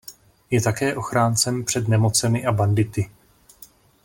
[0.49, 3.09] Je také ochráncem před nemocemi a bandity.